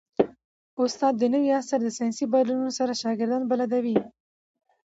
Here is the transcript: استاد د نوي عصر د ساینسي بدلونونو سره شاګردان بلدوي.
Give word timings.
استاد 0.83 1.13
د 1.17 1.23
نوي 1.33 1.49
عصر 1.59 1.79
د 1.83 1.89
ساینسي 1.97 2.25
بدلونونو 2.31 2.71
سره 2.79 2.99
شاګردان 3.01 3.41
بلدوي. 3.49 3.97